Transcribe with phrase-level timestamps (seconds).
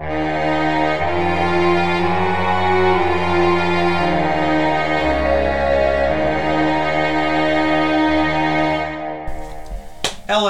[0.00, 0.08] Hello,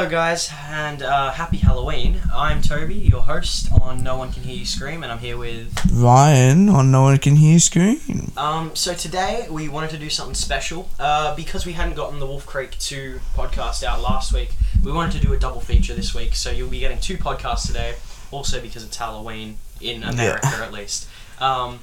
[0.08, 2.20] guys, and uh, happy Halloween.
[2.32, 5.74] I'm Toby, your host on No One Can Hear You Scream, and I'm here with.
[5.92, 8.30] Ryan on No One Can Hear You Scream.
[8.36, 12.26] Um, so today we wanted to do something special uh, because we hadn't gotten the
[12.26, 14.52] Wolf Creek 2 podcast out last week.
[14.84, 17.66] We wanted to do a double feature this week, so you'll be getting two podcasts
[17.66, 17.96] today.
[18.30, 21.08] Also because it's Halloween in America, at least.
[21.40, 21.80] Um,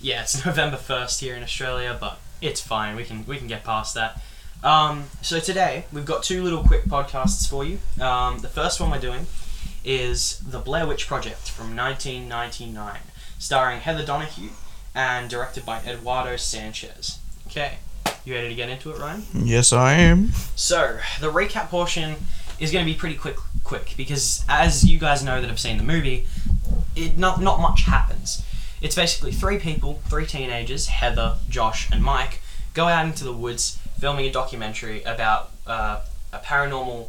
[0.00, 2.96] yeah, it's November 1st here in Australia, but it's fine.
[2.96, 4.20] We can we can get past that.
[4.62, 7.78] Um, so today we've got two little quick podcasts for you.
[8.00, 9.26] Um, the first one we're doing
[9.84, 13.00] is the Blair Witch Project from 1999,
[13.38, 14.50] starring Heather Donahue
[14.94, 17.18] and directed by Eduardo Sanchez.
[17.46, 17.78] Okay,
[18.24, 19.24] you ready to get into it, Ryan?
[19.34, 20.32] Yes, I am.
[20.56, 22.16] So the recap portion
[22.60, 25.78] is going to be pretty quick, quick because as you guys know that have seen
[25.78, 26.26] the movie,
[26.94, 28.44] it not not much happens.
[28.80, 32.40] It's basically three people, three teenagers, Heather, Josh, and Mike,
[32.72, 36.00] go out into the woods filming a documentary about uh,
[36.32, 37.08] a paranormal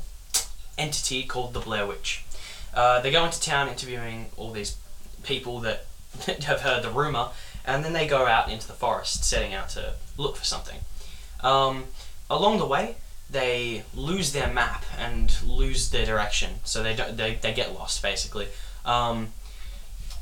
[0.77, 2.25] entity called the Blair Witch.
[2.73, 4.77] Uh, they go into town interviewing all these
[5.23, 5.85] people that
[6.43, 7.29] have heard the rumor,
[7.65, 10.79] and then they go out into the forest, setting out to look for something.
[11.41, 11.85] Um,
[12.29, 12.95] along the way,
[13.31, 18.47] they lose their map and lose their direction, so they they, they get lost basically.
[18.85, 19.33] Um,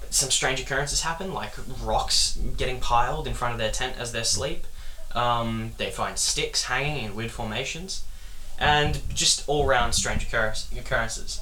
[0.10, 4.24] some strange occurrences happen, like rocks getting piled in front of their tent as they
[4.24, 4.66] sleep.
[5.14, 8.04] Um, they find sticks hanging in weird formations,
[8.58, 11.42] and just all round strange occurrence, occurrences.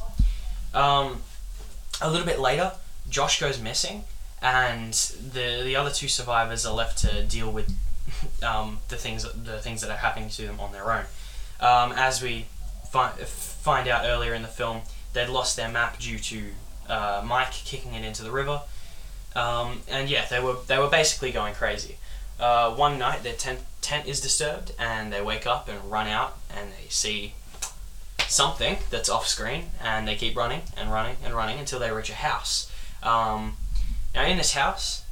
[0.74, 1.22] Um,
[2.02, 2.74] a little bit later,
[3.10, 4.04] Josh goes missing,
[4.42, 7.74] and the the other two survivors are left to deal with
[8.44, 11.06] um, the things the things that are happening to them on their own.
[11.60, 12.46] Um, as we
[12.92, 14.82] find find out earlier in the film,
[15.14, 16.44] they'd lost their map due to
[16.88, 18.62] uh, Mike kicking it into the river,
[19.36, 21.98] um, and yeah, they were they were basically going crazy.
[22.40, 26.38] Uh, one night, their tent tent is disturbed, and they wake up and run out,
[26.56, 27.34] and they see
[28.28, 32.10] something that's off screen, and they keep running and running and running until they reach
[32.10, 32.72] a house.
[33.02, 33.58] Um,
[34.14, 35.04] now, in this house,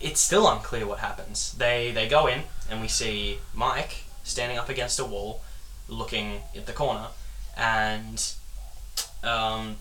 [0.00, 1.52] it's still unclear what happens.
[1.52, 5.42] They they go in, and we see Mike standing up against a wall,
[5.88, 7.06] looking at the corner,
[7.56, 8.34] and
[9.22, 9.76] um,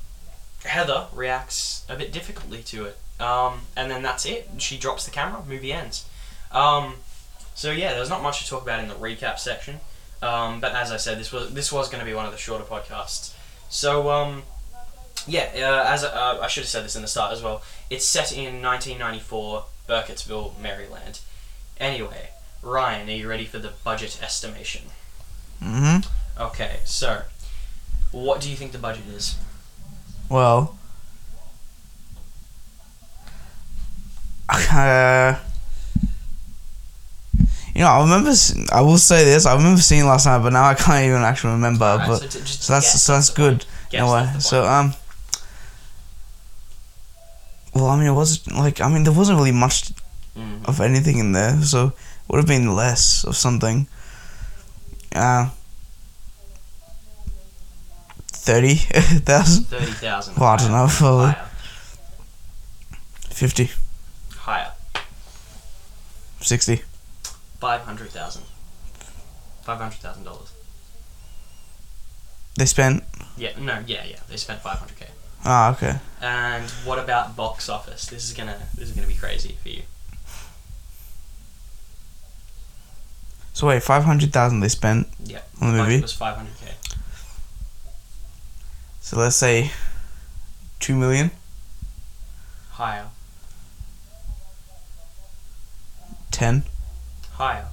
[0.63, 2.97] Heather reacts a bit difficultly to it.
[3.19, 4.49] Um, and then that's it.
[4.57, 5.43] She drops the camera.
[5.47, 6.05] Movie ends.
[6.51, 6.95] Um,
[7.55, 9.79] so yeah, there's not much to talk about in the recap section.
[10.21, 12.37] Um, but as I said, this was this was going to be one of the
[12.37, 13.33] shorter podcasts.
[13.69, 14.43] So um,
[15.27, 17.61] yeah, uh, as uh, I should have said this in the start as well.
[17.89, 21.19] It's set in 1994, Burkittsville, Maryland.
[21.77, 22.29] Anyway,
[22.63, 24.83] Ryan, are you ready for the budget estimation?
[25.61, 26.41] Mm-hmm.
[26.41, 27.23] Okay, so
[28.11, 29.35] what do you think the budget is?
[30.29, 30.77] Well,
[34.49, 35.35] uh,
[37.75, 38.31] you know, I remember.
[38.71, 39.45] I will say this.
[39.45, 41.85] I remember seeing it last night, but now I can't even actually remember.
[41.85, 43.65] Alright, but so so that's so that's good.
[43.89, 44.39] Guess, a way.
[44.39, 44.93] So um.
[47.75, 49.91] Well, I mean, it was like I mean, there wasn't really much
[50.37, 50.65] Mhm.
[50.65, 51.93] of anything in there, so
[52.27, 53.87] would have been less of something.
[55.15, 55.49] Uh,
[58.27, 59.65] thirty thousand.
[59.65, 60.35] thirty thousand.
[60.37, 61.31] Well, I don't know, probably.
[61.31, 61.49] Higher.
[63.29, 63.71] Fifty.
[64.35, 64.71] Higher.
[66.41, 66.81] 60.
[67.59, 68.43] Five hundred thousand.
[69.61, 70.51] Five hundred thousand dollars.
[72.57, 73.03] They spent.
[73.37, 73.51] Yeah.
[73.59, 73.81] No.
[73.87, 74.03] Yeah.
[74.05, 74.17] Yeah.
[74.29, 75.07] They spent five hundred k.
[75.45, 75.99] Ah, okay.
[76.21, 78.05] And what about box office?
[78.07, 79.83] This is gonna this is gonna be crazy for you.
[83.63, 85.39] So wait, 500,000 they spent Yeah.
[85.61, 86.01] on the movie.
[86.01, 86.67] was five hundred k.
[88.99, 89.71] So let's say
[90.81, 91.31] 2 million.
[92.71, 93.05] Higher.
[96.31, 96.63] 10.
[97.35, 97.67] Higher.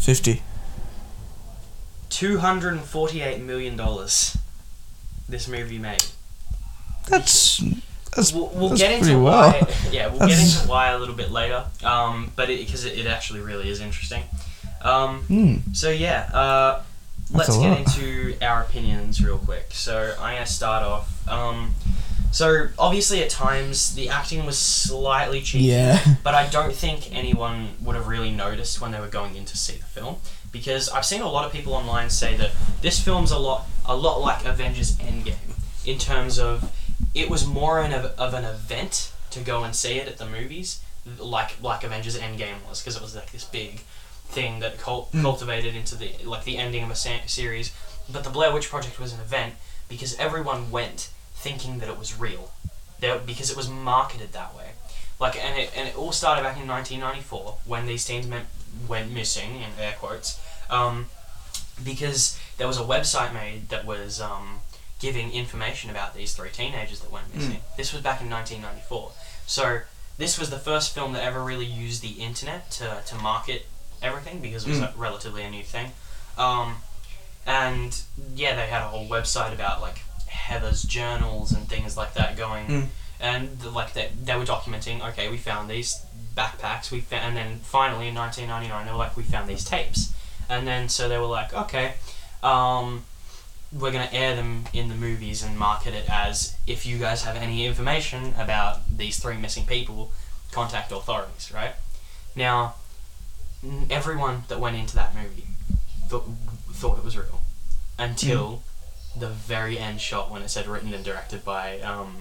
[0.00, 0.42] 50.
[2.10, 4.36] Two hundred and forty-eight million dollars.
[5.28, 6.06] This movie made.
[7.08, 7.62] That's.
[8.16, 9.52] That's, we'll, we'll that's get into pretty well.
[9.52, 9.74] why.
[9.92, 11.66] Yeah, we'll get into why a little bit later.
[11.84, 14.24] Um, but because it, it, actually really is interesting.
[14.82, 15.72] Um, Hmm.
[15.72, 16.82] so yeah, uh,
[17.30, 17.78] let's get lot.
[17.78, 19.66] into our opinions real quick.
[19.70, 21.28] So I'm gonna start off.
[21.28, 21.74] Um,
[22.30, 26.02] so obviously at times the acting was slightly cheesy, Yeah.
[26.24, 29.56] But I don't think anyone would have really noticed when they were going in to
[29.56, 30.16] see the film
[30.50, 32.50] because I've seen a lot of people online say that
[32.80, 36.72] this film's a lot a lot like Avengers Endgame in terms of
[37.14, 40.80] it was more an, of an event to go and see it at the movies
[41.18, 43.80] like like Avengers Endgame was because it was like this big
[44.32, 45.22] thing that cult- Mm.
[45.22, 47.72] cultivated into the like the ending of a sa- series
[48.08, 49.54] but the Blair Witch Project was an event
[49.88, 52.52] because everyone went thinking that it was real
[53.00, 54.70] there because it was marketed that way.
[55.20, 58.46] Like, and it and it all started back in 1994 when these teens went
[58.88, 60.40] went missing in air quotes,
[60.70, 61.06] um,
[61.84, 64.60] because there was a website made that was um,
[65.00, 67.60] giving information about these three teenagers that went missing.
[67.76, 69.12] This was back in 1994.
[69.46, 69.80] So
[70.18, 73.66] this was the first film that ever really used the internet to, to market
[74.02, 75.92] everything because it was a, relatively a new thing.
[76.38, 76.76] Um,
[77.46, 78.00] and
[78.34, 82.66] yeah, they had a whole website about like Heather's journals and things like that going.
[82.66, 82.86] Mm.
[83.20, 86.04] And the- like they, they were documenting, okay, we found these
[86.36, 90.12] backpacks, we found, and then finally in 1999 they were like, we found these tapes.
[90.48, 91.94] And then so they were like, okay,
[92.42, 93.04] um,
[93.72, 97.36] we're gonna air them in the movies and market it as if you guys have
[97.36, 100.12] any information about these three missing people,
[100.50, 101.72] contact authorities, right?
[102.34, 102.74] Now,
[103.90, 105.46] everyone that went into that movie
[106.08, 106.24] thought,
[106.72, 107.40] thought it was real
[107.98, 108.62] until
[109.18, 112.18] the very end shot when it said written and directed by um,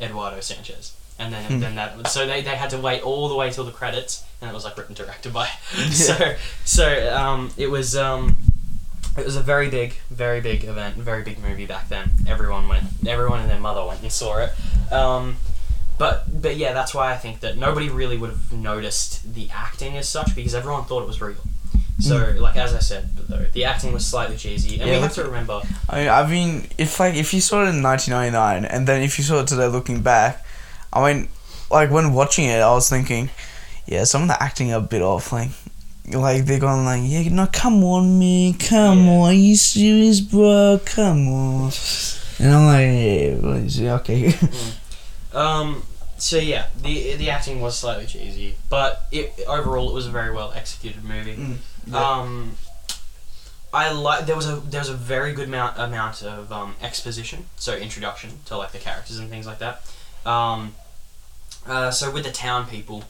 [0.00, 0.94] Eduardo Sanchez.
[1.18, 1.58] And then, Hmm.
[1.60, 4.48] then that so they, they had to wait all the way till the credits, and
[4.48, 5.48] it was like written directed by.
[5.90, 8.36] so so um, it was um,
[9.18, 12.12] it was a very big, very big event, very big movie back then.
[12.28, 14.52] Everyone went, everyone and their mother went and saw it.
[14.92, 15.38] Um,
[15.98, 19.96] but but yeah, that's why I think that nobody really would have noticed the acting
[19.96, 21.36] as such because everyone thought it was real.
[22.00, 25.14] So like as I said, though, the acting was slightly cheesy, and Yeah, we have
[25.14, 25.60] to remember.
[25.90, 29.24] I, I mean, if like if you saw it in 1999 and then if you
[29.24, 30.44] saw it today looking back,
[30.92, 31.28] I mean,
[31.70, 33.30] like when watching it, I was thinking,
[33.86, 35.32] yeah, some of the acting are a bit off.
[35.32, 35.50] Like,
[36.12, 39.12] like they're going like, yeah, no, come on, man, come Yeah.
[39.14, 40.80] on, are you serious, bro?
[40.84, 41.72] Come on.
[42.38, 44.34] And I'm like, yeah, well, it's- yeah, okay.
[45.32, 45.82] Um,
[46.18, 50.32] so yeah, the the acting was slightly cheesy, but it overall it was a very
[50.34, 51.36] well executed movie.
[51.36, 52.56] Mm, Um,
[53.72, 57.46] I like there was a there was a very good amount amount of um, exposition,
[57.56, 59.82] so introduction to like the characters and things like that.
[60.24, 60.74] Um,
[61.66, 63.04] uh, so with the town people,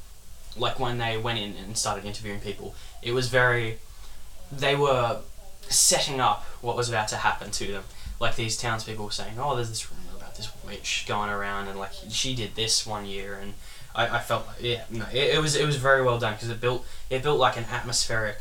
[0.57, 3.79] like when they went in and started interviewing people, it was very
[4.51, 5.21] they were
[5.69, 7.85] setting up what was about to happen to them.
[8.21, 9.87] Like these townspeople were saying, "Oh, there's this
[10.39, 13.53] this witch going around, and like she did this one year," and
[13.95, 16.49] I, I felt like yeah, no, it, it was it was very well done because
[16.49, 18.39] it built it built like an atmospheric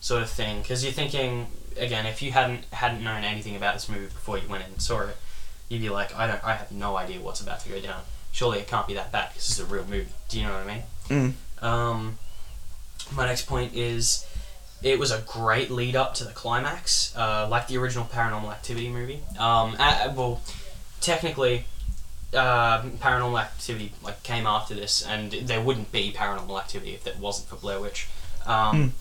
[0.00, 0.62] sort of thing.
[0.62, 4.48] Because you're thinking again, if you hadn't hadn't known anything about this movie before you
[4.48, 5.16] went in and saw it,
[5.68, 8.02] you'd be like, I don't, I have no idea what's about to go down.
[8.32, 10.08] Surely it can't be that bad because it's a real movie.
[10.28, 10.82] Do you know what I mean?
[11.58, 11.64] Mm.
[11.64, 12.18] Um,
[13.14, 14.26] my next point is
[14.82, 18.88] it was a great lead up to the climax, uh, like the original Paranormal Activity
[18.88, 19.20] movie.
[19.38, 20.40] Um, a- well,
[21.00, 21.64] technically,
[22.34, 27.18] uh, Paranormal Activity like came after this, and there wouldn't be Paranormal Activity if it
[27.18, 28.08] wasn't for Blair Witch.
[28.46, 28.94] Um,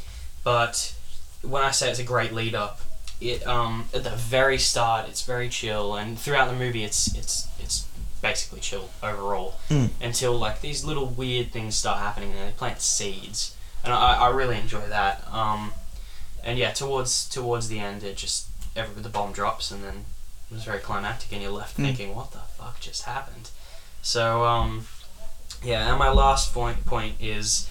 [0.43, 0.93] But
[1.41, 2.81] when I say it's a great lead up,
[3.19, 7.47] it um, at the very start it's very chill, and throughout the movie it's it's
[7.59, 7.87] it's
[8.21, 9.89] basically chill overall Mm.
[10.01, 14.29] until like these little weird things start happening and they plant seeds, and I, I
[14.29, 15.23] really enjoy that.
[15.31, 15.73] Um,
[16.43, 20.05] and yeah, towards towards the end, it just every the bomb drops and then
[20.51, 21.85] was very climactic, and you're left Mm.
[21.85, 23.49] thinking, what the fuck just happened?
[24.01, 24.87] So um,
[25.63, 27.69] yeah, and my last point point is.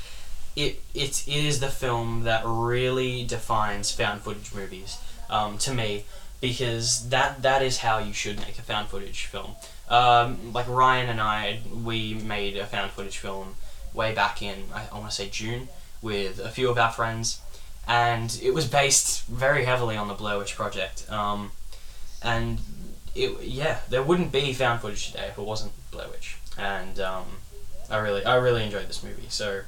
[0.56, 4.98] It, it is the film that really defines found footage movies
[5.28, 6.04] um, to me
[6.40, 9.56] because that that is how you should make a found footage film.
[9.88, 13.56] Um, like Ryan and I, we made a found footage film
[13.92, 15.66] way back in I, I want to say June
[16.00, 17.40] with a few of our friends,
[17.88, 21.10] and it was based very heavily on the Blair Witch Project.
[21.10, 21.50] Um,
[22.24, 22.58] and
[23.14, 26.36] it yeah, there wouldn't be found footage today if it wasn't Blair Witch.
[26.58, 27.24] And um,
[27.90, 29.26] I really I really enjoyed this movie.
[29.28, 29.62] So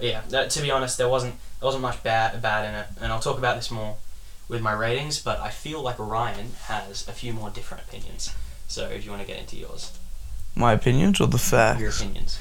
[0.00, 3.12] yeah, that, to be honest, there wasn't there wasn't much bad bad in it, and
[3.12, 3.96] I'll talk about this more
[4.48, 5.20] with my ratings.
[5.20, 8.34] But I feel like Ryan has a few more different opinions.
[8.68, 9.98] So if you want to get into yours,
[10.54, 11.80] My opinions or the facts?
[11.80, 12.38] your opinions.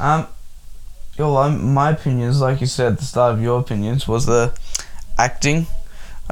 [0.00, 0.26] Um,
[1.18, 4.56] well, um, my opinions, like you said at the start of your opinions, was the
[5.18, 5.66] acting.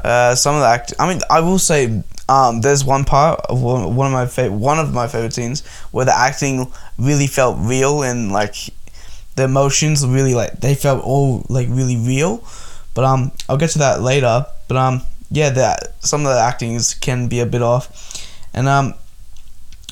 [0.03, 0.95] Uh, some of the acting.
[0.99, 4.79] I mean, I will say, um, there's one part of one, of my favorite, one
[4.79, 8.55] of my favorite scenes where the acting really felt real and like
[9.35, 12.43] the emotions really like they felt all like really real.
[12.93, 14.45] But um, I'll get to that later.
[14.67, 18.93] But um, yeah, that some of the actings can be a bit off, and um,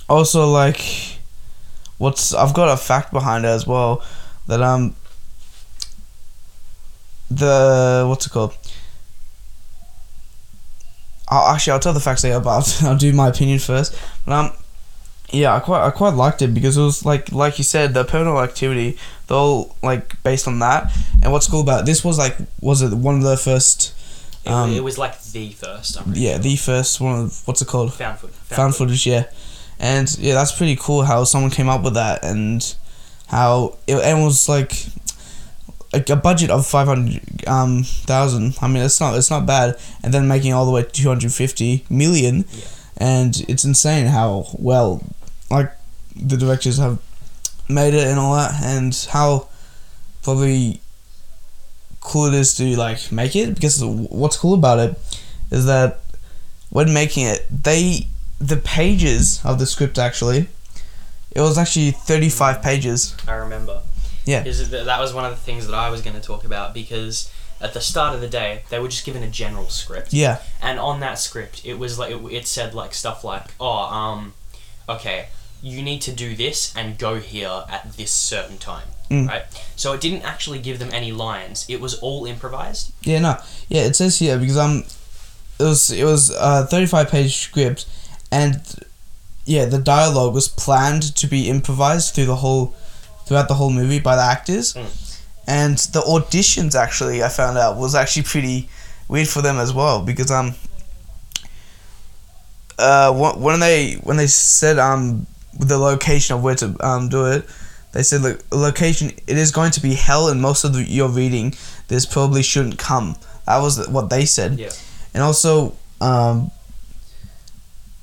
[0.10, 1.20] also like
[1.98, 4.04] what's I've got a fact behind it as well
[4.48, 4.96] that um
[7.30, 8.56] the what's it called?
[11.28, 13.98] I'll, actually, I'll tell the facts later, but I'll, I'll do my opinion first.
[14.26, 14.52] But um,
[15.32, 18.06] yeah, I quite I quite liked it because it was like like you said, the
[18.06, 20.92] paranormal activity, they're all like based on that.
[21.24, 23.94] And what's cool about it, this was like was it one of the first?
[24.46, 25.98] It, Um, it was like the first.
[26.00, 26.40] I'm Yeah, sure.
[26.40, 27.94] the first one of what's it called?
[27.96, 28.36] found footage.
[28.36, 29.24] found footage, yeah.
[29.80, 32.76] and yeah, that's pretty cool how someone came up with that and
[33.28, 34.86] how it, and it was like
[35.94, 38.58] like a budget of five hundred um thousand.
[38.62, 41.08] I mean, it's not it's not bad, and then making all the way to two
[41.08, 42.64] hundred fifty million, Yeah.
[42.98, 45.02] and it's insane how well
[45.50, 45.72] like
[46.16, 47.00] the directors have
[47.70, 49.48] made it and all that, and how
[50.24, 50.82] probably
[52.02, 54.96] cool it is to like make it because what's cool about it
[55.52, 56.02] is that
[56.70, 58.08] when making it they
[58.40, 60.48] the pages of the script actually
[61.32, 63.82] it was actually 35 pages I remember.
[64.26, 64.44] Yeah.
[64.44, 66.74] Is that that was one of the things that I was going to talk about
[66.74, 70.12] because at the start of the day they were just given a general script.
[70.14, 73.70] yeah and on that script it was like it, it said like stuff like oh
[73.86, 74.34] um
[74.90, 75.28] okay
[75.64, 79.28] you need to do this and go here at this certain time Mm.
[79.28, 79.44] right
[79.76, 83.38] so it didn't actually give them any lines it was all improvised yeah no
[83.70, 84.84] yeah it says here because um
[85.60, 87.86] it was it was a 35 page script
[88.32, 88.60] and
[89.46, 92.74] yeah the dialogue was planned to be improvised through the whole
[93.26, 94.74] throughout the whole movie by the actors.
[94.74, 95.22] Mm.
[95.48, 98.68] and the auditions actually i found out was actually pretty
[99.08, 100.56] weird for them as well because um
[102.80, 105.28] uh when they when they said um
[105.60, 107.46] the location of where to um do it
[107.94, 111.08] they said look location it is going to be hell and most of the, your
[111.08, 111.54] reading
[111.88, 113.16] this probably shouldn't come.
[113.46, 114.60] That was what they said.
[114.60, 114.72] Yeah.
[115.14, 116.52] And also um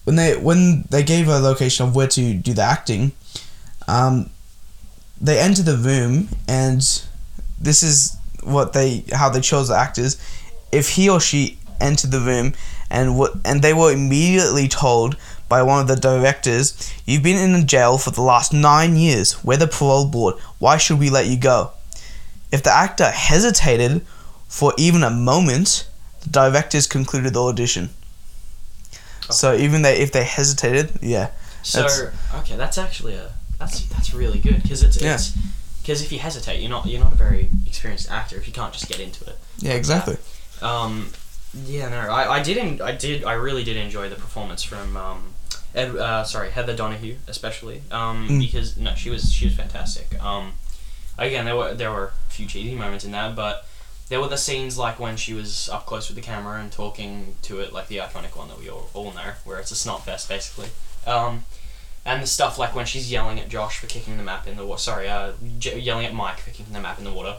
[0.05, 3.12] when they when they gave a location of where to do the acting
[3.87, 4.31] um
[5.23, 6.81] they enter the room and
[7.61, 10.21] this is what they how they chose the actors.
[10.73, 12.55] If he or she entered the room
[12.91, 15.17] and what and they were immediately told
[15.49, 19.45] by one of the directors you've been in jail for the last 9 years.
[19.45, 20.37] We're the parole board.
[20.59, 21.71] Why should we let you go?
[22.50, 24.05] If the actor hesitated
[24.49, 25.88] for even a moment
[26.23, 27.91] the directors concluded the audition.
[29.31, 31.31] So even they if they hesitated yeah.
[31.62, 33.31] So That's- okay that's actually a
[33.62, 35.14] that's that's really good because it's Yeah.
[35.14, 35.37] it's
[35.83, 38.73] because if you hesitate you're not you're not a very experienced actor if you can't
[38.73, 40.16] just get into it yeah exactly
[40.62, 41.11] Um,
[41.66, 44.97] yeah, no, I, I did, en- I did, I really did enjoy the performance from,
[44.97, 45.35] um,
[45.75, 48.38] Ed, uh, sorry, Heather Donahue, especially, um, Mm.
[48.40, 50.09] because no, she was, she was fantastic.
[50.23, 50.52] Um,
[51.19, 53.66] again, there were, there were a few cheesy moments in that, but
[54.09, 57.35] there were the scenes like when she was up close with the camera and talking
[57.42, 60.04] to it, like the iconic one that we all, all know, where it's a snot
[60.07, 60.69] fest, basically.
[61.07, 61.45] Um,
[62.04, 64.66] and the stuff like when she's yelling at Josh for kicking the map in the
[64.66, 64.80] water.
[64.80, 67.37] Sorry, uh, j- yelling at Mike for kicking the map in the water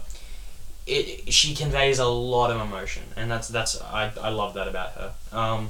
[0.85, 4.91] it she conveys a lot of emotion, and that's that's I, I love that about
[4.91, 5.13] her.
[5.31, 5.69] Um,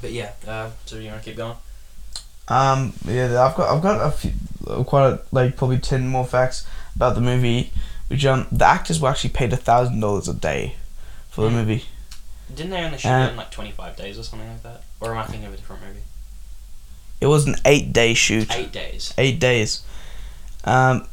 [0.00, 1.56] but yeah, uh, so you want to keep going?
[2.48, 4.32] Um, yeah, I've got I've got a few,
[4.84, 6.66] quite a, like probably ten more facts
[6.96, 7.70] about the movie,
[8.08, 10.74] which um the actors were actually paid a thousand dollars a day
[11.30, 11.56] for the Hmm.
[11.56, 11.84] movie.
[12.52, 14.82] Didn't they only shoot Uh, it in like twenty five days or something like that?
[15.00, 16.00] Or am I thinking of a different movie?
[17.24, 18.54] It was an eight day shoot.
[18.54, 19.14] Eight days.
[19.16, 19.82] Eight days.
[20.64, 21.08] Um.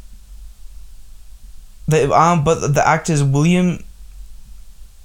[1.87, 3.83] The um, but the actors William.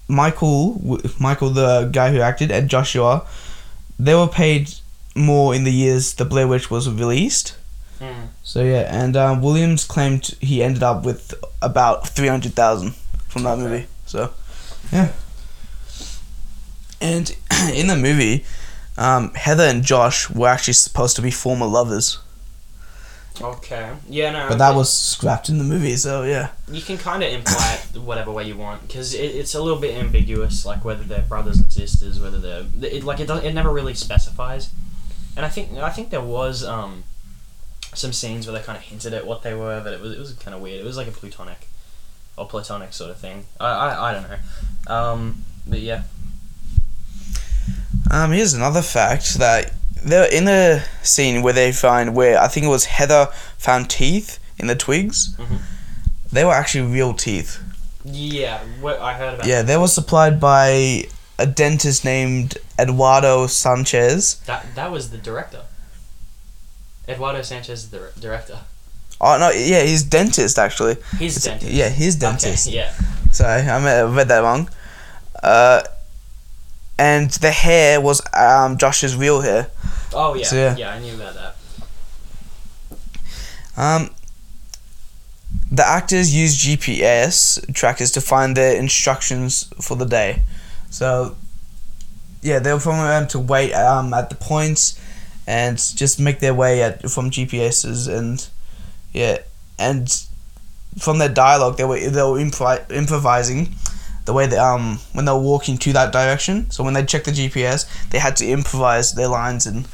[0.08, 3.26] Michael, Michael, the guy who acted, and Joshua,
[3.98, 4.72] they were paid
[5.16, 7.56] more in the years the Blair Witch was released.
[8.00, 8.28] Mm.
[8.42, 12.94] So yeah, and um, Williams claimed he ended up with about three hundred thousand
[13.28, 13.86] from that movie.
[14.06, 14.32] So,
[14.92, 15.12] yeah.
[17.00, 17.34] And
[17.74, 18.44] in the movie,
[18.98, 22.18] um, Heather and Josh were actually supposed to be former lovers,
[23.40, 23.92] Okay.
[24.08, 24.48] Yeah, no.
[24.48, 25.96] but that was scrapped in the movie.
[25.96, 29.54] So yeah, You can kind of imply it whatever way you want because it, it's
[29.54, 33.28] a little bit ambiguous, like whether they're brothers and sisters, whether they're it, like it
[33.28, 34.70] it never really specifies.
[35.36, 37.04] And I think I think there was um
[37.92, 40.18] some scenes where they kind of hinted at what they were, but it was it
[40.18, 40.80] was kind of weird.
[40.80, 41.68] It was like a plutonic
[42.38, 43.44] or platonic sort of thing.
[43.60, 44.94] I I, I don't know.
[44.94, 46.04] Um, but yeah.
[48.10, 49.72] Um, here's another fact that
[50.04, 54.38] they're in a scene where they find where I think it was Heather found teeth
[54.58, 55.30] in the twigs.
[55.38, 55.58] Mhm.
[56.32, 57.58] They were actually real teeth.
[58.04, 61.06] Yeah, what I heard about Yeah, they were supplied by
[61.38, 64.36] a dentist named Eduardo Sanchez.
[64.46, 64.74] that.
[64.74, 65.62] That was the director.
[67.08, 68.58] Eduardo Sanchez the director.
[69.20, 70.96] Oh no, yeah, he's dentist actually.
[71.18, 71.72] He's dentist.
[71.72, 72.68] Yeah, he's dentist.
[72.68, 72.92] Okay, yeah.
[73.32, 74.68] Sorry, I read that wrong.
[75.42, 75.82] Uh,
[76.98, 79.70] and the hair was um Josh's real hair.
[80.14, 80.44] Oh yeah.
[80.44, 80.76] So, yeah.
[80.76, 81.56] yeah, I knew about that.
[83.76, 84.10] Um,
[85.70, 90.42] the actors use GPS trackers to find their instructions for the day.
[90.90, 91.36] So,
[92.40, 94.98] yeah, they were probably have to wait um, at the points
[95.46, 98.46] and just make their way at from GPSs and
[99.12, 99.38] yeah,
[99.78, 100.26] and
[100.98, 103.74] from their dialogue they were they were impro- improvising
[104.26, 106.70] the way they um when they were walking to that direction.
[106.70, 109.86] So when they checked the GPS, they had to improvise their lines and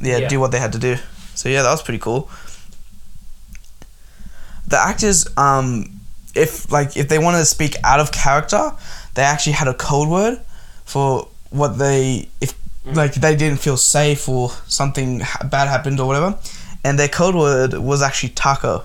[0.00, 0.28] yeah, Yeah.
[0.28, 0.96] do what they had to do.
[1.34, 2.28] So yeah, that was pretty cool.
[4.68, 6.00] The actors, um,
[6.34, 8.72] if like if they wanted to speak out of character,
[9.14, 10.40] they actually had a code word
[10.84, 12.96] for what they if Mm.
[12.96, 16.36] like they didn't feel safe or something bad happened or whatever,
[16.82, 18.82] and their code word was actually taco.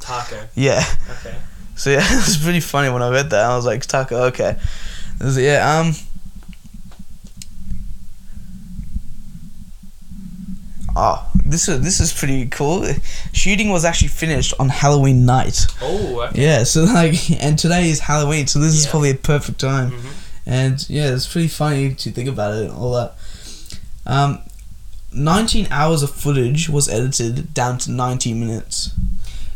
[0.00, 0.38] Taco.
[0.54, 0.82] Yeah.
[1.10, 1.36] Okay.
[1.76, 3.44] So yeah, it was pretty funny when I read that.
[3.44, 4.56] I was like, taco, okay.
[5.20, 5.92] Was- yeah, um.
[10.98, 12.86] Oh, this is this is pretty cool.
[13.32, 15.66] Shooting was actually finished on Halloween night.
[15.82, 16.22] Oh.
[16.28, 16.42] Okay.
[16.42, 19.90] Yeah, so like, and today is Halloween, so this is probably a perfect time.
[19.90, 20.12] Mhm.
[20.46, 23.14] And yeah, it's pretty funny to think about it, and all that.
[24.06, 24.38] Um,
[25.12, 28.90] 19 hours of footage was edited down to 90 minutes.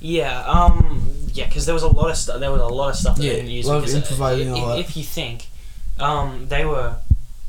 [0.00, 2.40] Yeah, um, yeah, because there was a lot of stuff.
[2.40, 3.66] There was a lot of stuff that Yeah, they didn't use.
[3.66, 4.78] a lot of uh, improvising if, that.
[4.78, 5.46] if you think,
[5.98, 6.96] um, they were,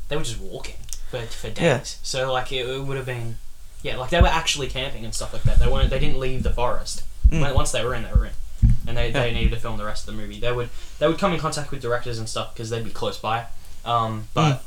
[0.08, 0.76] they were just walking
[1.10, 1.62] for for days.
[1.64, 1.80] Yeah.
[2.02, 3.36] So like it, it would have been,
[3.82, 5.58] yeah, like they were actually camping and stuff like that.
[5.58, 5.88] They weren't.
[5.90, 7.02] They didn't leave the forest.
[7.28, 7.54] Mm.
[7.54, 8.32] Once they were in, they were in,
[8.86, 9.34] and they, they Yeah.
[9.34, 10.38] needed to film the rest of the movie.
[10.38, 10.68] They would
[10.98, 13.46] they would come in contact with directors and stuff because they'd be close by.
[13.86, 14.62] Um, but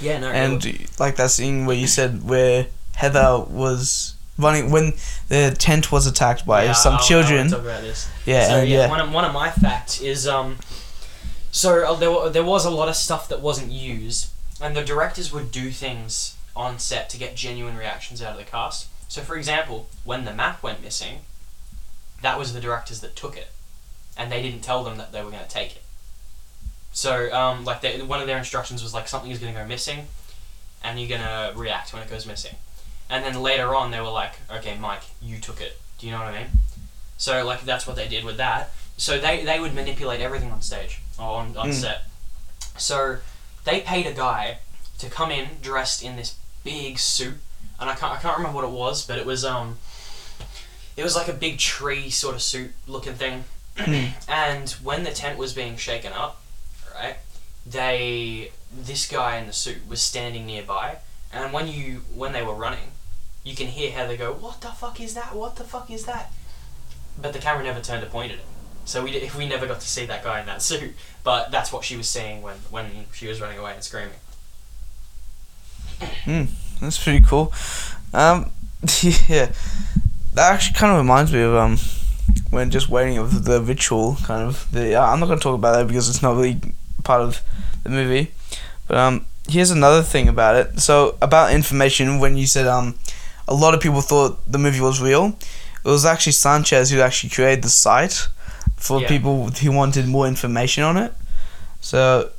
[0.00, 0.34] yeah, no, Mm.
[0.34, 4.94] And like that scene where you said where Heather was running when
[5.28, 7.48] the tent was attacked by yeah, some I'll- I'll children.
[7.48, 8.08] this.
[8.26, 10.58] yeah, So yeah, yeah, one of one of my facts is um,
[11.50, 14.28] so uh, there there was a lot of stuff that wasn't used,
[14.60, 18.44] and the directors would do things on set to get genuine reactions out of the
[18.44, 18.88] cast.
[19.08, 21.20] So for example, when the map went missing,
[22.22, 23.48] that was the directors that took it,
[24.16, 25.82] and they didn't tell them that they were going to take it.
[26.92, 29.66] So um, like they, one of their instructions was like something is going to go
[29.66, 30.06] missing,
[30.84, 32.56] and you're going to react when it goes missing.
[33.10, 36.20] And then later on, they were like, "Okay, Mike, you took it." Do you know
[36.20, 36.50] what I mean?
[37.18, 38.70] So like that's what they did with that.
[38.96, 41.74] So they, they would manipulate everything on stage or on, on Mm.
[41.74, 42.02] set.
[42.78, 43.18] So
[43.64, 44.58] they paid a guy
[44.98, 47.38] to come in dressed in this big suit,
[47.80, 49.78] and I can't I can't remember what it was, but it was um
[50.96, 53.44] it was like a big tree sort of suit looking thing.
[54.28, 56.42] and when the tent was being shaken up,
[56.94, 57.16] right,
[57.66, 60.98] they this guy in the suit was standing nearby,
[61.32, 62.89] and when you when they were running,
[63.42, 65.34] you can hear Heather go, "What the fuck is that?
[65.34, 66.32] What the fuck is that?"
[67.20, 68.44] But the camera never turned to point at it,
[68.84, 70.94] so we we never got to see that guy in that suit.
[71.24, 74.20] But that's what she was seeing when when she was running away and screaming.
[76.80, 77.52] that's pretty cool.
[78.12, 78.50] Um,
[79.02, 79.52] yeah,
[80.34, 81.78] that actually kind of reminds me of um
[82.50, 84.94] when just waiting of the ritual kind of the.
[84.94, 86.60] Uh, I'm not gonna talk about that because it's not really
[87.04, 87.40] part of
[87.84, 88.32] the movie,
[88.86, 89.26] but um.
[89.48, 90.78] Here's another thing about it.
[90.78, 92.94] So about information, when you said um,
[93.48, 95.36] a lot of people thought the movie was real,
[95.84, 98.28] it was actually Sanchez who actually created the site
[98.76, 99.08] for Yeah.
[99.08, 101.12] people who wanted more information on it.
[101.80, 102.30] So,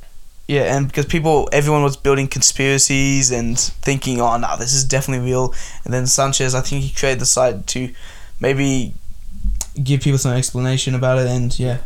[0.48, 5.24] yeah, and because people, everyone was building conspiracies and thinking, oh, no, this is definitely
[5.26, 5.54] real.
[5.84, 7.92] And then Sanchez, I think he created the site to
[8.40, 8.94] maybe
[9.82, 11.26] give people some explanation about it.
[11.26, 11.78] And yeah,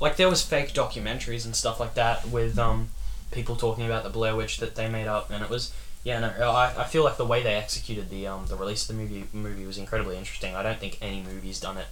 [0.00, 2.88] Like there was fake documentaries and stuff like that with um
[3.30, 5.72] people talking about the Blair Witch that they made up, and it was
[6.04, 8.96] yeah no I, I feel like the way they executed the um the release of
[8.96, 10.54] the movie movie was incredibly interesting.
[10.56, 11.86] I don't think any movie's done it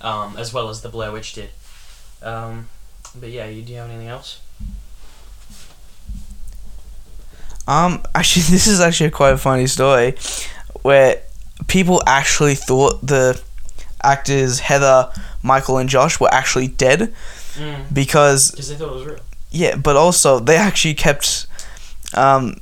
[0.00, 1.50] um as well as the Blair Witch did.
[2.22, 2.68] Um,
[3.18, 4.40] but yeah, you do you have anything else?
[7.66, 10.14] Um, actually, this is actually quite a funny story,
[10.82, 11.22] where
[11.68, 13.40] people actually thought the
[14.02, 15.10] actors Heather,
[15.42, 17.12] Michael, and Josh were actually dead
[17.56, 17.92] Mm.
[17.92, 19.18] because Because they thought it was real.
[19.50, 21.46] yeah, but also they actually kept,
[22.14, 22.54] um,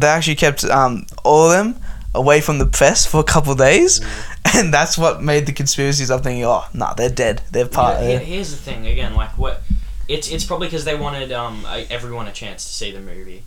[0.00, 1.80] they actually kept um all of them
[2.14, 4.00] away from the press for a couple of days,
[4.54, 6.10] and that's what made the conspiracies.
[6.10, 7.42] I'm thinking, oh, nah, they're dead.
[7.52, 8.00] They're part.
[8.00, 9.62] Yeah, here- here's the thing again, like what
[10.08, 13.42] it's it's probably because they wanted um everyone a chance to see the movie,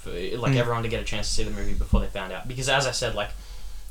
[0.00, 0.56] for, like Mm.
[0.56, 2.48] everyone to get a chance to see the movie before they found out.
[2.48, 3.30] Because as I said, like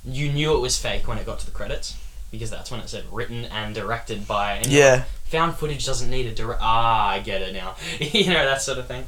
[0.03, 1.95] you knew it was fake when it got to the credits,
[2.31, 4.53] because that's when it said written and directed by.
[4.53, 5.05] And you're like, yeah.
[5.25, 6.61] found footage doesn't need a direct.
[6.63, 7.75] Ah, I get it now.
[7.99, 9.05] you know that sort of thing.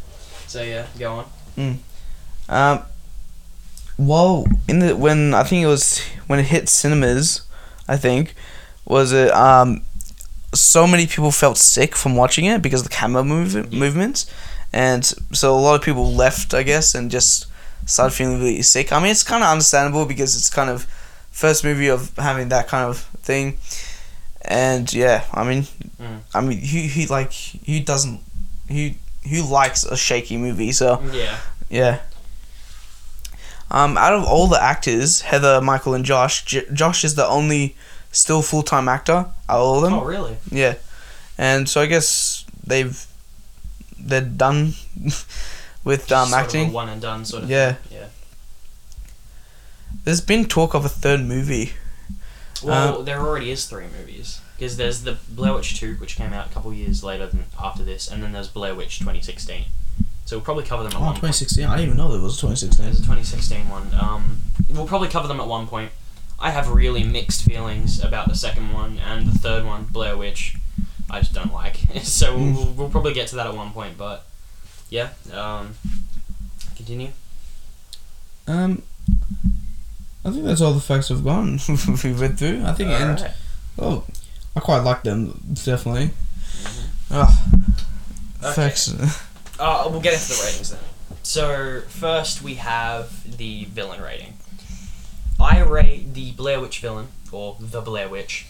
[0.48, 1.26] So yeah, go
[1.58, 1.80] on.
[2.50, 2.84] Um,
[3.98, 7.42] well, in the when I think it was when it hit cinemas,
[7.88, 8.34] I think
[8.86, 9.82] was it um,
[10.54, 14.32] so many people felt sick from watching it because of the camera move- movements,
[14.74, 17.48] and so a lot of people left, I guess, and just
[17.86, 18.92] started feeling really sick.
[18.92, 20.84] I mean, it's kind of understandable because it's kind of
[21.32, 23.58] first movie of having that kind of thing,
[24.44, 25.64] and yeah, I mean,
[26.00, 26.20] Mm.
[26.36, 27.34] I mean, who who like
[27.66, 28.20] who doesn't
[28.70, 28.92] who
[29.28, 30.72] who likes a shaky movie?
[30.72, 31.02] So.
[31.12, 31.38] Yeah.
[31.70, 32.00] Yeah.
[33.70, 37.76] Um, out of all the actors, Heather, Michael, and Josh, J- Josh is the only
[38.12, 39.94] still full time actor out of all of them.
[39.94, 40.38] Oh really?
[40.50, 40.76] Yeah,
[41.38, 43.06] and so I guess they've
[44.00, 44.74] they're done
[45.84, 46.72] with um, Sort of a acting.
[46.72, 47.50] one and done sort of.
[47.50, 47.74] Yeah.
[47.74, 47.98] Thing.
[48.00, 48.08] Yeah.
[50.04, 51.74] There's been talk of a third movie.
[52.64, 56.48] Well, there already is three movies because there's the Blair Witch Two, which came out
[56.48, 59.66] a couple years later than after this, and then there's Blair Witch 2016.
[60.28, 61.34] So we'll probably cover them at Oh, one point.
[61.34, 61.66] 2016.
[61.66, 62.84] I didn't even know there was a 2016.
[62.86, 63.90] There's a 2016 one.
[64.00, 65.92] Um, we'll probably cover them at one point.
[66.38, 70.58] I have really mixed feelings about the second one and the third one, Blair Witch.
[71.10, 71.78] I just don't like.
[72.04, 72.54] so Mm.
[72.56, 73.98] we'll, we'll probably get to that at one point.
[73.98, 74.26] But
[74.90, 75.76] yeah, um,
[76.76, 77.12] continue.
[78.48, 78.84] Um,
[80.26, 81.60] I think that's all the facts I've gone.
[82.04, 82.64] we went through.
[82.66, 83.32] I think, Alright.
[83.80, 84.04] oh,
[84.58, 86.10] I quite like them definitely.
[86.64, 86.84] Mhm.
[87.12, 87.46] Ah,
[88.44, 88.54] Okay.
[88.54, 88.94] facts.
[89.60, 90.80] Uh, we'll get into the ratings then.
[91.24, 94.34] So first we have the villain rating.
[95.40, 98.48] I rate the Blair Witch villain or the Blair Witch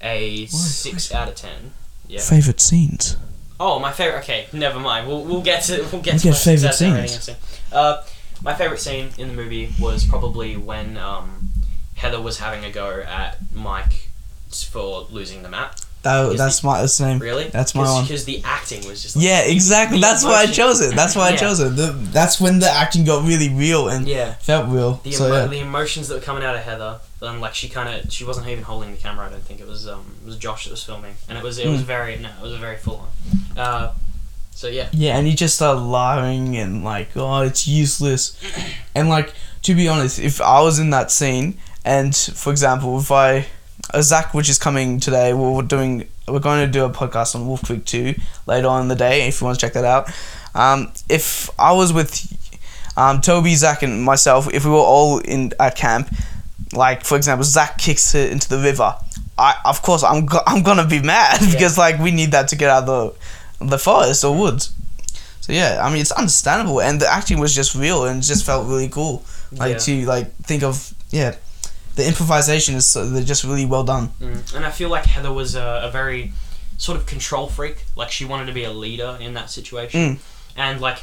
[0.00, 1.72] a six out of ten.
[2.06, 2.20] Yeah.
[2.20, 3.16] Favorite scenes.
[3.58, 4.18] Oh, my favorite.
[4.20, 5.08] Okay, never mind.
[5.08, 7.30] We'll, we'll get to we'll get We to get my favourite scenes.
[7.72, 8.02] Uh,
[8.42, 11.50] my favorite scene in the movie was probably when um,
[11.94, 14.10] Heather was having a go at Mike
[14.70, 15.78] for losing the map.
[16.06, 17.18] That, that's my that's the name.
[17.18, 17.48] Really?
[17.48, 18.04] That's my one.
[18.04, 19.16] Because the acting was just.
[19.16, 19.98] Like, Yeah, exactly.
[19.98, 20.94] the That's why I chose it.
[20.94, 21.76] That's why I chose it.
[21.76, 24.34] The, that's when the acting got really real and Yeah.
[24.34, 25.00] felt real.
[25.02, 25.46] The, so emo- yeah.
[25.46, 28.48] the emotions that were coming out of Heather, and like she kind of she wasn't
[28.48, 29.26] even holding the camera.
[29.26, 31.58] I don't think it was um it was Josh that was filming, and it was
[31.58, 31.84] it was Mm.
[31.84, 33.06] very no it was very full
[33.56, 33.58] on.
[33.58, 33.94] Uh,
[34.52, 34.88] so yeah.
[34.92, 38.36] Yeah, and he just started lying and like, oh, it's useless.
[38.94, 43.10] And like, to be honest, if I was in that scene, and for example, if
[43.12, 43.46] I,
[44.00, 47.62] Zach, which is coming today, we're doing, we're going to do a podcast on Wolf
[47.62, 48.14] Creek two
[48.46, 49.26] later on in the day.
[49.28, 50.10] If you want to check that out,
[50.54, 52.12] um, if I was with,
[52.96, 56.08] um, Toby, Zach, and myself, if we were all in at camp,
[56.72, 58.94] like for example, Zach kicks it into the river.
[59.38, 61.52] I, of course, I'm, go- I'm gonna be mad Yeah.
[61.52, 63.16] because like we need that to get out of
[63.60, 64.72] the, the forest or woods.
[65.42, 68.66] So yeah, I mean it's understandable, and the acting was just real and just felt
[68.66, 69.24] really cool.
[69.52, 69.78] Like yeah.
[69.78, 71.36] to like think of yeah,
[71.96, 74.08] the improvisation is so, they're just really well done.
[74.20, 74.54] Mm.
[74.54, 76.32] And I feel like Heather was a, a very
[76.78, 77.84] sort of control freak.
[77.96, 80.00] Like she wanted to be a leader in that situation.
[80.00, 80.18] Mm.
[80.56, 80.98] And like,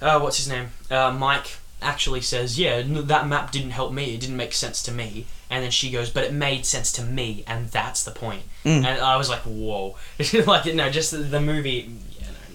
[0.00, 0.68] uh, what's his name?
[0.90, 4.14] Uh, Mike actually says, "Yeah, n- that map didn't help me.
[4.14, 7.02] It didn't make sense to me." And then she goes, "But it made sense to
[7.02, 8.84] me, and that's the point." Mm.
[8.84, 9.96] And I was like, "Whoa!"
[10.46, 11.90] like, no, just the, the movie.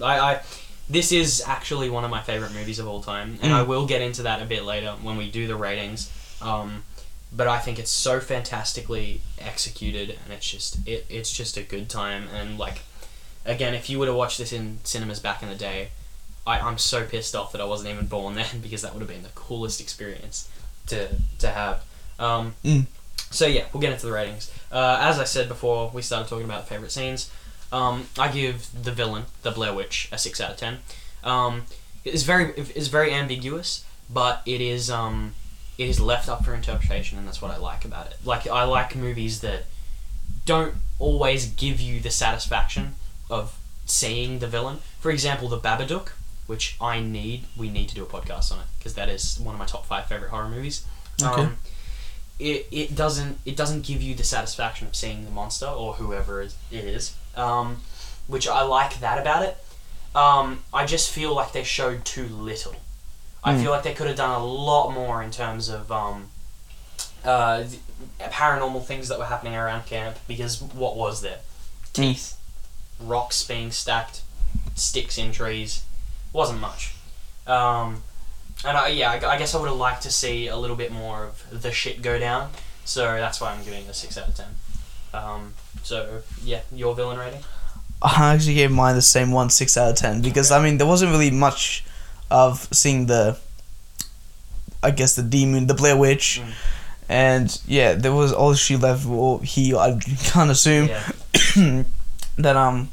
[0.04, 0.42] I, I.
[0.90, 3.68] This is actually one of my favorite movies of all time, and I Mm.
[3.68, 6.10] will get into that a bit later when we do the ratings.
[6.42, 6.84] Um,
[7.32, 11.90] but I think it's so fantastically executed, and it's just it, it's just a good
[11.90, 12.28] time.
[12.34, 12.82] And like,
[13.46, 15.90] again, if you would have watched this in cinemas back in the day,
[16.48, 19.10] I, I'm so pissed off that I wasn't even born then because that would have
[19.10, 20.50] been the coolest experience
[20.88, 21.84] to to have.
[22.18, 22.88] Um, Mm.
[23.32, 24.52] So yeah, we'll get into the ratings.
[24.72, 27.30] Uh, as I said before, we started talking about favorite scenes.
[27.72, 30.80] Um, I give the villain, the Blair Witch, a six out of ten.
[31.24, 31.66] Um,
[32.04, 35.36] it is very it's very ambiguous, but it is um,
[35.80, 38.18] it is left up for interpretation, and that's what I like about it.
[38.26, 39.64] Like I like movies that
[40.46, 42.96] don't always give you the satisfaction
[43.30, 44.80] of seeing the villain.
[45.00, 46.10] For example, The Babadook,
[46.48, 47.46] which I need.
[47.56, 49.86] We need to do a podcast on it because that is one of my top
[49.86, 50.86] five favorite horror movies.
[51.24, 51.44] Okay.
[51.44, 51.58] Um,
[52.40, 56.42] it, it doesn't it doesn't give you the satisfaction of seeing the monster or whoever
[56.42, 57.78] it is, um,
[58.28, 59.58] which I like that about it.
[60.14, 62.76] Um, I just feel like they showed too little.
[63.44, 63.62] I Mm.
[63.62, 66.30] feel like they could have done a lot more in terms of um,
[67.24, 67.64] uh,
[68.20, 70.18] paranormal things that were happening around camp.
[70.28, 71.40] Because what was there?
[71.94, 72.36] Teeth,
[73.00, 74.22] rocks being stacked,
[74.76, 75.84] sticks in trees.
[76.34, 76.94] Wasn't much.
[77.48, 78.04] Um,
[78.66, 80.92] and I, yeah, I, I guess I would have liked to see a little bit
[80.92, 82.52] more of the shit go down.
[82.86, 84.48] So that's why I'm giving it a six out of ten.
[85.14, 87.42] Um, so yeah, your villain rating.
[88.02, 90.88] I actually gave mine the same one, six out of ten, because I mean there
[90.88, 91.84] wasn't really much
[92.32, 93.38] of seeing the,
[94.84, 96.54] I guess the demon, the Blair Witch, Mm.
[97.10, 101.84] and yeah, there was all she left, or he, I can't assume Yeah.
[102.38, 102.90] that um,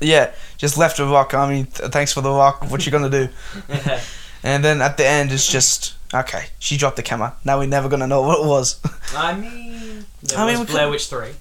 [0.00, 1.34] yeah, just left a rock.
[1.34, 2.70] I mean, th- thanks for the rock.
[2.70, 3.28] What you gonna do?
[4.44, 6.44] And then at the end, it's just okay.
[6.60, 7.34] She dropped the camera.
[7.44, 8.78] Now we're never gonna know what it was.
[9.16, 11.32] I mean, there I was mean, Blair Witch three.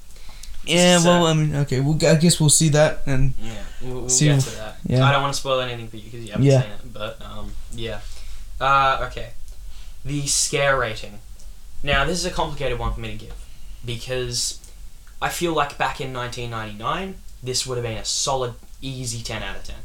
[0.67, 1.80] Yeah, So- well, I mean, okay.
[1.80, 3.51] Well, I guess we'll see that, and Yeah,
[3.82, 4.77] we'll, we'll See get if- to that.
[4.86, 5.06] yeah.
[5.08, 6.62] I don't want to spoil anything for you because you haven't Yeah.
[6.63, 6.93] seen it.
[6.93, 7.99] But um, yeah.
[8.60, 9.30] Uh, okay.
[10.06, 11.19] The scare rating.
[11.84, 13.34] Now this is a complicated one for me to give
[13.86, 14.60] because
[15.21, 19.56] I feel like back in 1999 this would have been a solid, easy 10 out
[19.58, 19.75] of 10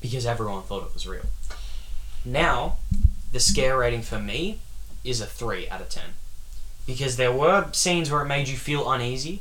[0.00, 1.26] because everyone thought it was real.
[2.24, 2.76] Now,
[3.32, 4.60] the scare rating for me
[5.04, 6.02] is a 3 out of 10
[6.86, 9.40] because there were scenes where it made you feel uneasy,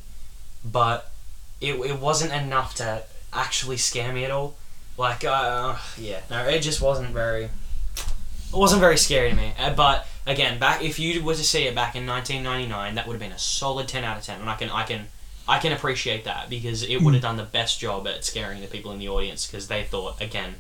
[0.64, 1.12] but
[1.60, 4.56] it, it wasn't enough to actually scare me at all.
[4.98, 7.46] Like, uh, yeah, no, it just wasn't very.
[7.46, 9.54] It wasn't very scary to me.
[9.58, 13.14] Uh, but again, back if you were to see it back in 1999, that would
[13.14, 15.08] have been a solid 10 out of 10, and I can I can
[15.48, 18.68] I can appreciate that because it would have done the best job at scaring the
[18.68, 20.56] people in the audience because they thought again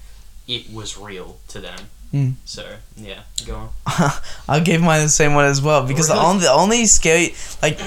[0.47, 1.89] it was real to them.
[2.13, 2.33] Mm.
[2.45, 2.65] So
[2.97, 3.69] yeah, go on.
[4.49, 7.79] I gave mine the same one as well because the only the only scary like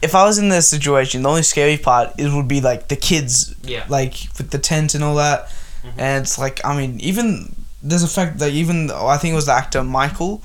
[0.00, 2.96] if I was in this situation, the only scary part it would be like the
[2.96, 3.84] kids Yeah.
[3.88, 5.48] like with the tent and all that,
[5.84, 5.92] Mhm.
[5.98, 9.46] and it's like I mean even there's a fact that even I think it was
[9.46, 10.42] the actor Michael,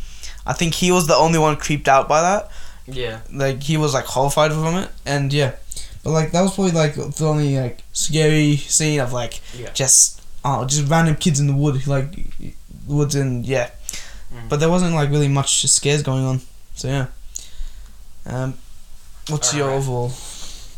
[0.48, 2.50] I think he was the only one creeped out by that.
[2.88, 3.20] Yeah.
[3.32, 5.52] Like he was like horrified from it, and yeah,
[6.04, 9.70] but like that was probably like the only like scary scene of like Yeah.
[9.74, 12.12] just oh just random kids in the wood like
[12.90, 13.70] woods and yeah,
[14.34, 14.50] Mhm.
[14.50, 16.42] but there wasn't like really much scares going on.
[16.76, 17.08] So yeah.
[18.26, 18.56] Um,
[19.30, 19.80] what's your Alright.
[19.82, 20.10] overall?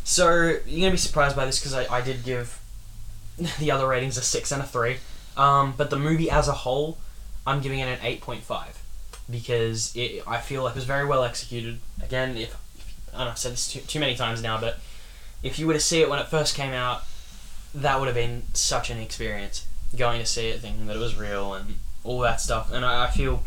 [0.04, 2.58] So you're gonna be surprised by this because I, I did give
[3.58, 4.98] the other ratings a six and a three,
[5.36, 6.98] um, but the movie as a whole,
[7.46, 8.78] I'm giving it an eight point five
[9.30, 11.80] because it I feel like it was very well executed.
[12.02, 14.78] Again, if, if I don't know, I've said this too, too many times now, but
[15.42, 17.02] if you were to see it when it first came out,
[17.74, 21.16] that would have been such an experience going to see it, thinking that it was
[21.16, 22.72] real and all that stuff.
[22.72, 23.42] And I, I feel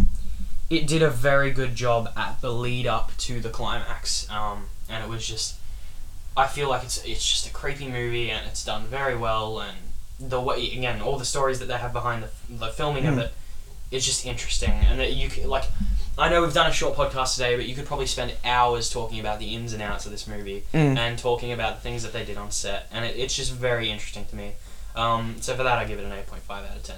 [0.70, 5.04] it did a very good job at the lead up to the climax, um, and
[5.04, 5.56] it was just.
[6.38, 9.78] I feel like it's it's just a creepy movie and it's done very well and
[10.20, 13.20] the way again all the stories that they have behind the, the filming of Mm.
[13.24, 13.34] it
[13.90, 15.64] is just interesting and that you c- like
[16.18, 19.22] I know we've done a short podcast today but you could probably spend hours talking
[19.22, 20.98] about the ins and outs of this movie Mm.
[20.98, 23.90] and talking about the things that they did on set and it, it's just very
[23.90, 24.54] interesting to me
[24.98, 26.98] um, so for that I give it an 8.5 out of 10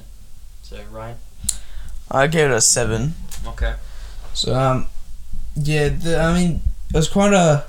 [0.67, 1.17] so Ryan?
[2.11, 3.13] I gave it a seven.
[3.47, 3.75] okay.
[4.33, 4.87] So um,
[5.55, 7.63] yeah, the, I mean it was quite a,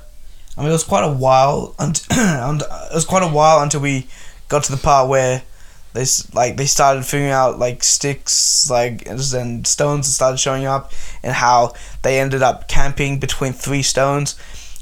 [0.57, 4.07] I mean it was quite a while until it was quite a while until we
[4.49, 5.43] got to the part where
[5.93, 10.91] they like they started figuring out like sticks like and stones started showing up
[11.23, 14.37] and how they ended up camping between three stones.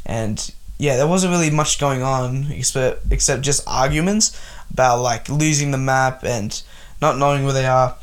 [0.08, 4.40] And yeah there wasn't really much going on except except just arguments
[4.72, 6.64] about like losing the map and
[7.00, 7.96] not knowing where they are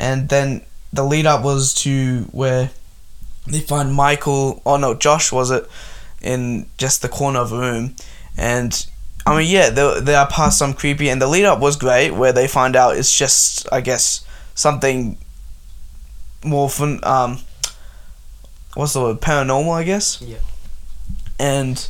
[0.00, 2.70] and then the lead up was to where
[3.46, 5.68] they find Michael oh no Josh was it
[6.22, 7.94] in just the corner of a room
[8.36, 8.86] and
[9.26, 12.10] I mean yeah there, there are past some creepy and the lead up was great
[12.12, 15.18] where they find out it's just I guess something
[16.44, 17.38] more fun um
[18.74, 20.38] what's the word paranormal I guess Yeah.
[21.38, 21.88] and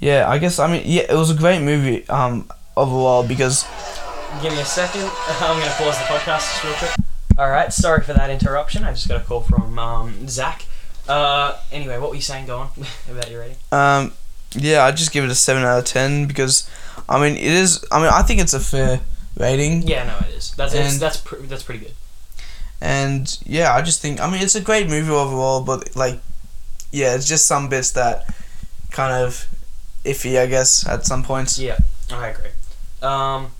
[0.00, 3.64] yeah I guess I mean yeah it was a great movie um overall because
[4.42, 5.02] Give me a second.
[5.40, 6.90] I'm going to pause the podcast just real quick.
[7.36, 8.84] All right, sorry for that interruption.
[8.84, 10.64] I just got a call from um, Zach.
[11.08, 12.46] Uh, anyway, what were you saying?
[12.46, 12.70] Go on
[13.10, 13.56] about your rating.
[13.72, 14.12] Um,
[14.52, 16.68] yeah, I just give it a seven out of ten because,
[17.08, 17.84] I mean, it is.
[17.90, 19.00] I mean, I think it's a fair
[19.36, 20.52] rating, Yeah, no, it is.
[20.56, 21.94] That's And- that's pr- that's pretty good.
[22.80, 24.20] and yeah, I just think.
[24.20, 26.20] I mean, it's a great movie overall, but like,
[26.92, 28.32] yeah, it's just some bits that
[28.92, 29.46] kind of
[30.04, 31.58] iffy, I guess, at some points.
[31.58, 31.78] Yeah,
[32.12, 32.50] I agree.
[33.02, 33.50] Um,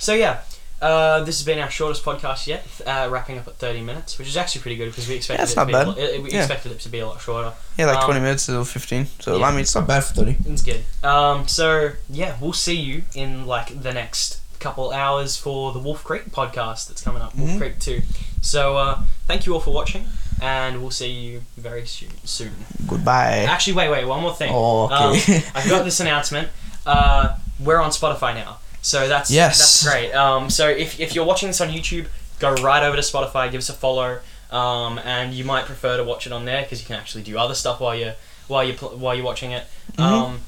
[0.00, 0.40] so yeah,
[0.80, 4.28] uh, this has been our shortest podcast yet, uh, wrapping up at 30 minutes, which
[4.28, 6.38] is actually pretty good because we expected it's it to be lot, it, we Yeah.
[6.40, 7.52] expected it to be a lot shorter.
[7.76, 9.06] Yeah, like Um, twenty minutes or fifteen.
[9.20, 9.46] So yeah.
[9.46, 10.36] I mean, it's not bad for thirty.
[10.46, 10.84] It's good.
[11.04, 16.04] Um, so yeah, we'll see you in like the next couple hours for the Wolf
[16.04, 17.58] Creek podcast that's coming up, Wolf Mhm.
[17.58, 18.02] Creek 2.
[18.42, 20.06] So uh, thank you all for watching,
[20.42, 22.10] and we'll see you very soon.
[22.24, 22.52] soon.
[22.86, 23.46] Goodbye.
[23.48, 24.50] Actually, wait, wait, one more thing.
[24.54, 25.36] Oh, okay.
[25.38, 26.48] Um, I got this announcement.
[26.86, 29.58] Uh, we're on Spotify now, so that's Yes.
[29.58, 30.12] that's great.
[30.12, 32.06] Um, so if, if you're watching this on YouTube,
[32.38, 36.04] go right over to Spotify, give us a follow, um, and you might prefer to
[36.04, 38.14] watch it on there because you can actually do other stuff while you're
[38.48, 39.64] while you pl- while you're watching it.
[39.96, 40.00] Mhm.
[40.02, 40.40] Um,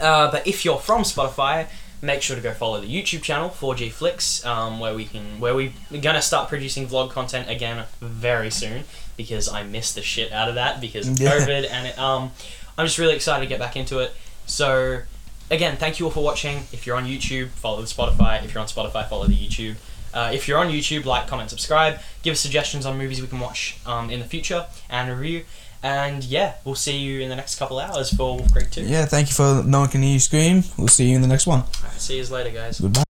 [0.00, 1.66] uh, but if you're from Spotify,
[2.02, 5.54] make sure to go follow the YouTube channel 4G Flicks, um, where we can where
[5.54, 8.84] we, we're gonna start producing vlog content again very soon
[9.16, 11.30] because I missed the shit out of that because of Yeah.
[11.32, 12.30] COVID, and it, um,
[12.76, 14.14] I'm just really excited to get back into it.
[14.46, 15.00] So
[15.50, 16.58] again, thank you all for watching.
[16.72, 18.44] If you're on YouTube, follow the Spotify.
[18.44, 19.76] If you're on Spotify, follow the YouTube.
[20.14, 21.98] Uh, if you're on YouTube, like, comment, subscribe.
[22.22, 25.44] Give us suggestions on movies we can watch um, in the future and review.
[25.82, 28.82] And yeah, we'll see you in the next couple hours for Wolf Creek 2.
[28.82, 30.64] yeah, thank you for no one can hear you scream.
[30.78, 31.60] We'll see you in the next one.
[31.60, 32.80] Alright, see you later, guys.
[32.80, 33.04] Goodbye.